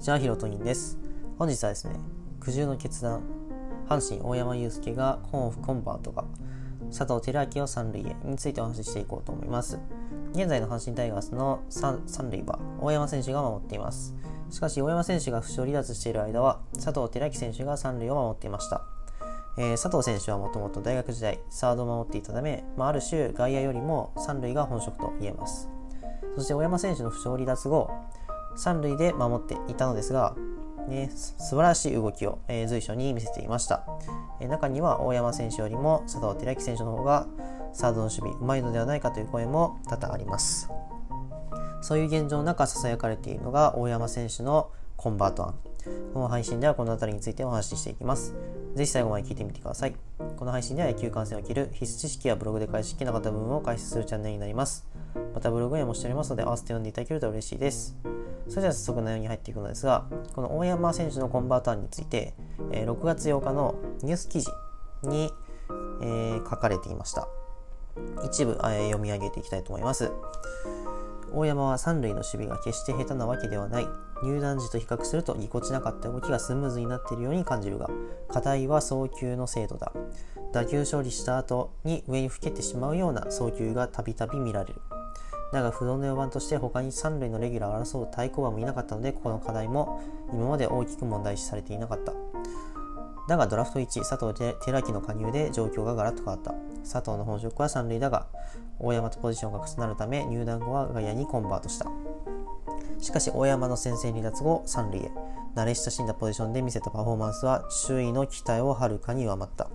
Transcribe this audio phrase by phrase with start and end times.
[0.00, 0.98] にちは、ひろとにんです。
[1.38, 1.92] 本日はですね、
[2.40, 3.20] 苦渋の決断、
[3.86, 6.24] 阪神大山祐介がコンオフコンバートが
[6.88, 9.78] 佐藤輝明を三塁へについてお話ししていこうと思います。
[10.32, 14.14] 現在の阪神タイガースの三塁は大山選手が守っています。
[14.48, 18.86] しかし、大山選手が負傷離脱している間は、佐藤輝明選手が三塁を守っていました。
[19.58, 25.68] えー、佐藤選手はもともと大学時代、サードを守っていたため、まあ、ある種外野よりも三塁が本職と言えます。
[26.36, 27.90] そして大山選手の負傷離脱後、
[28.56, 30.34] 三塁で守っていたのですが、
[30.88, 33.84] ね、素晴らしい動きを、えー、随所に見せていました、
[34.40, 37.26] えー、中には大山選手よりも佐藤輝明選手の方が
[37.72, 40.68] サードの守備うまいのではないかという声も多々あります。
[41.82, 45.54] そういう現状の中ささやかれているのが大山選手のコンバート案。
[46.12, 48.34] この配信ではこの辺りについてお話ししていきます。
[48.74, 49.94] ぜひ最後まで聞いてみてください。
[50.36, 54.86] この配信では野球観戦を切る必須知識やブログで解析なかった部分を解説するチャンネルになります。
[55.34, 57.96] またブログへもしておりますので合わせて読んでいただけると嬉しいです。
[58.50, 62.34] それでは早速内容に入っていくのですがこの大山選手のコンバーターについて
[62.72, 64.50] え6月8日のニュース記事
[65.02, 65.32] に、
[66.02, 67.28] えー、書かれていました。
[68.24, 70.12] 一部、えー、読み上げていきたいと思います。
[71.32, 73.88] 大山は三塁の守備が決して下手なわけではない。
[74.22, 77.88] 入団時と比較するとぎこちなかった動きがスムーズになっているように感じるが
[78.28, 79.92] 課題は送球の精度だ。
[80.52, 84.99] 打球処理した後に上に吹けてしまうような送球がたびたび見られる。
[85.52, 90.00] だが不動の4番として他に三塁のレギュラーを争う対抗馬もいなかったのでここの課題も
[90.32, 92.12] 今まで大きく問題視されていなかった。
[93.28, 96.54] だがドラフト1佐藤寺木の加入で状況がガラッと変わった。
[96.82, 98.26] 佐藤の本職は三塁だが
[98.78, 101.86] 大山とポジションが重なるため入団後は外野にコンバートした。
[102.98, 105.10] しかし大山の先制離脱後三塁へ。
[105.56, 109.68] 慣れ親しんだポジションで見せたパフォーマンスは周囲の期待をはるかに上回った。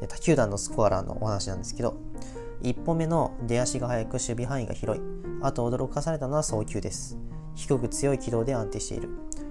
[0.00, 1.96] で他球団のスコアラーのお話なんですけど
[2.62, 5.02] 1歩目の出足が速く守備範囲が広い。
[5.42, 7.18] あと驚かされたのは送球です。
[7.54, 9.10] 低く強い軌道で安定している。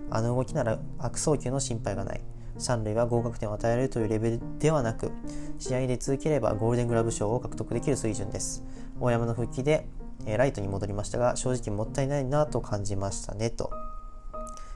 [0.09, 2.21] あの動きなら悪送球の心配がない。
[2.57, 5.11] 三塁は合格点を与えられるというレベルではなく、
[5.59, 8.63] 試合で続ければゴールデングラブ賞を獲得できる水準です。
[8.99, 9.87] 大山の復帰で、
[10.25, 13.71] えライトに戻りましたが、正直もったいないなと感じましたねと、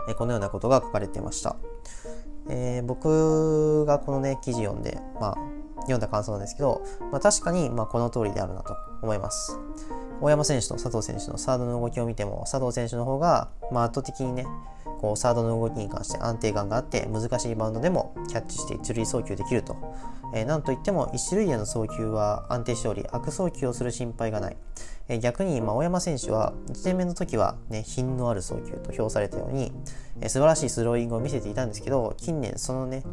[0.09, 1.55] えこのようなことが書かれていました。
[2.49, 5.37] えー、僕がこのね、記事読んで、まあ、
[5.87, 6.81] 読んだ感想なんですけど、
[7.11, 9.57] まあ、確かにまあこの通りであるなと思います。
[10.21, 14.47] 大山選手と佐藤選手のサードの動きを見ても佐藤選手の方がま圧倒的にね
[14.99, 19.75] こうサードの動きに関して安定感があって難しいバウンドでもキャッチして一塁送球できると、
[20.33, 24.57] えー、なんといっても一塁への送球は安定しており悪送球をする心配がない、
[25.07, 29.71] えー、逆に、ま、大山選手は1年目の時は、ね、品のある送球と評されたように、
[30.19, 33.03] えー、素晴らしいスローイングを見せていたんですけど近年そのね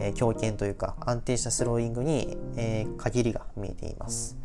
[0.00, 4.36] えー、強肩というか安定したスローイングに、えー、限りが見えています。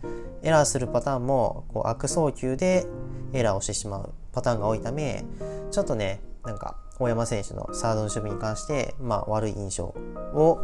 [0.42, 2.86] エラーするパターンもこう悪送球で
[3.34, 5.26] エラーをしてしまうパターンが多いため
[5.72, 10.60] ちょっとねなんか大山選手のサードの守備に関して、まあ、悪い印象を、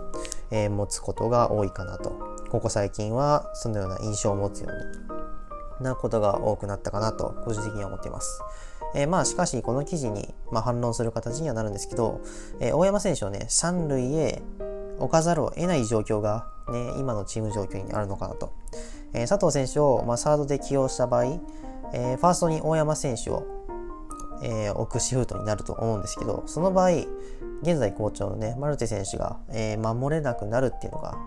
[0.51, 2.11] えー、持つことが多いかなと
[2.49, 8.41] ここ最近はそのような印象を持つようになことが多くなったかなと個人的には思っています。
[8.93, 12.21] えー、まあしかしこの記事に、まあ、反論する形にはなるんですけど、
[12.61, 14.41] えー、大山選手をね三塁へ
[14.99, 18.53] 置かざるを得ない状況が、ね、今のチーム状況にあるのかなと。
[19.13, 21.39] えー、佐藤選手を、まあ、サードで起用した場合、
[21.93, 23.45] えー、ファーストに大山選手を、
[24.43, 26.89] えー、置くシフトになると思うんですけど、その場合、
[27.61, 31.17] 現在好調のね、マルテ選手が、え、守れなくなるっていうのが、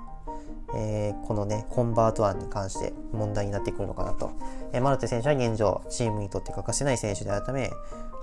[0.74, 4.30] え、このね、コンバート案に関して問題になってくるのかなと。
[4.72, 7.70] え、マルテ選手は現状、チームにとって欠かせない選手であるため、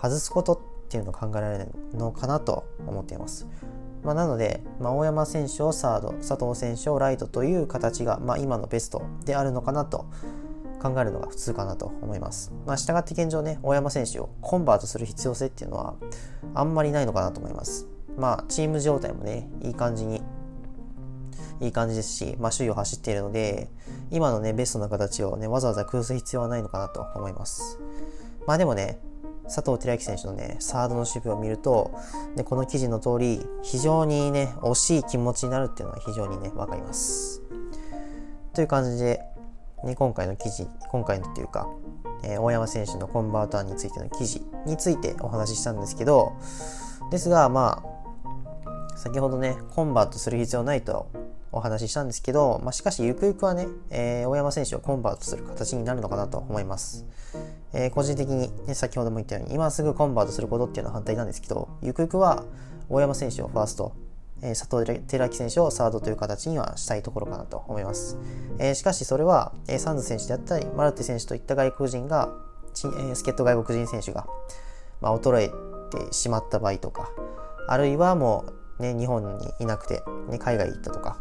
[0.01, 3.47] 外すことっていうのを考えられるのかなと思っています。
[4.05, 10.05] まあ、なので、まあ、大山選手をサード佐藤選手をライトという形が、まあ、今のベストであるのかなと
[10.81, 12.53] 考えるのが普通かなと思います。
[12.67, 15.95] まあ、従って現状ね、大山選手をコンバートする必要性っていうのは
[16.53, 17.87] あんまりないのかなと思います。
[18.15, 20.21] まあ、チーム状態もね、いい感じに、
[21.59, 23.71] いい感じですし、まあ、首位を走っているので、
[24.11, 27.79] 今のね、ベストな形をね、わざわざ崩す必要はないのかなと思います。
[28.45, 28.99] まあでもね、
[29.47, 31.91] 佐藤輝明選手のね、サードの守備を見ると、
[32.35, 37.41] でこの記事の通り、非常にね、惜しい気持ちになるっていうのは非常にね、わかります。
[38.53, 39.21] という感じで、
[39.83, 41.67] ね、今回の記事、今回のっていうか、
[42.23, 46.33] えー、大山選手のコンバーターについての記事についてお話ししたんですけど、
[47.11, 51.07] ですが、まあ、先ほどね、コンバートする必要ないと
[51.51, 57.05] お話ししたんですけど、まあ、しかしゆくゆくはね、えー、大山選手をコンバートする形になるのかなと思います。
[57.77, 62.43] えー、個人的に、ね、先ほども言ったように、今すぐコンバートすることっていうのは反対なんですけど、ゆくゆくは
[62.89, 63.91] 大山選手をファースト、
[64.41, 68.17] えー、佐藤輝明選手をサードという形にはしたいところかなと思います。
[68.59, 72.29] えー、しかしそれは、え、サンズ選手であったり、マルテ選手といった外国人が、
[72.65, 74.25] えー、助っ人外国人選手が、
[75.01, 75.49] まあ、衰え
[76.07, 77.09] てしまった場合とか、
[77.67, 81.17] あるいはもうね、日本にいなくて、ね、海外行ったとか、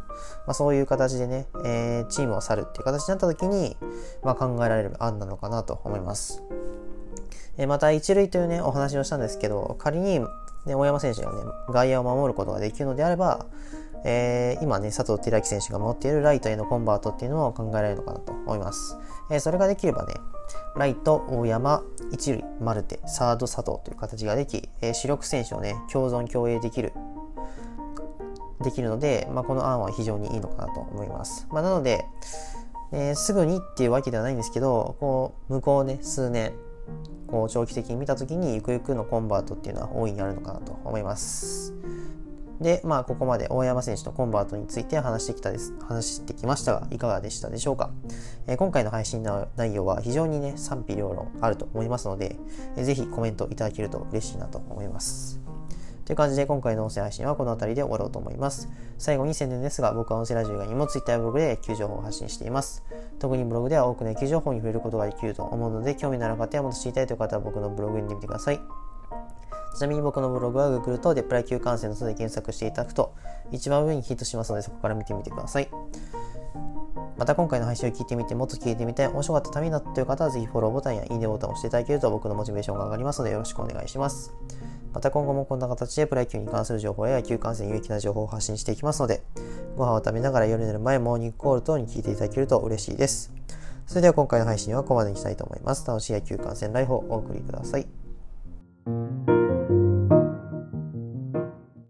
[0.46, 3.76] まあ、そういう形でね、えー、チームを去るっていう形になった時に、
[4.22, 6.42] まあ、考えられる案なのかなと思います。
[7.56, 10.20] えー、また一塁というね、お話をしたんですけど、仮に、
[10.66, 13.46] ね、大山選手がね、外野を守ることができるのであれば、
[14.04, 18.98] えー、今ね、佐藤輝明選手が持っているライトへのコンバートっていうのも考えられるのかなと思います。
[19.30, 20.14] えー、それができればね、
[20.76, 26.92] ライト、大山、一塁、マルテ、サード、佐藤という形ができ、えー、主力選手をね、共存共栄できる、
[28.64, 31.46] できるので、まあ、この案は非常にいいのかなと思います。
[31.50, 32.04] まあ、なので、
[32.92, 36.52] えー、すぐにっていうわけではないんですけど、こう、向こうね、数年、
[37.26, 41.72] こう長期的に見た時にゆくゆくのコンバートっていうのは大いにあるのかなと思います。
[42.60, 47.90] で、まあ、ここまで大山選手のコンバートについて話してきたです、話してきましたが、いかがでしたでしょうか。
[48.46, 52.36] えー、今回の配信の内容は非常にね、賛否両論あると思いますので、
[52.76, 55.40] えー、ぜひコメントいただけると嬉しいなと思います。
[56.04, 58.68] という感じで今回の音声配信はこの辺りで終わろうと思います。
[58.98, 62.84] 最後に宣伝ですが、僕は音声ラジオ以外にも Twitter やブログで野球情報を発信しています。
[63.18, 68.60] 特にブログでは多くの野球情報に触れることができると思うので、興味のある方やもっと知りたいという方は僕のブログに見てみてください。
[69.76, 73.12] ちなみに僕のブログは Google とでプロ野球観戦の図で検索していただくと
[73.50, 75.68] 一番上にヒットしますのでそこから見てみてください。
[77.16, 84.32] また今回の配信を聞いてみてもっと聞いてみたい、面白かったためになったという方はぜひフォローボタンやいいねボタンを押していただけると僕のモチベーションが上がりますのでよろしくお願いします。
[84.94, 89.22] また今後もこんな形でプロ野球に関する情報や野球観戦有益な情報を発信していきますので、
[89.76, 93.32] ご飯を食べながら夜寝る前、モーニングコール等に聞いていただけると嬉しいです。
[93.86, 95.84] それでは今回の配信はここまでにしたいと思います。
[95.86, 97.86] 楽しい野球観戦ライフをお送りください。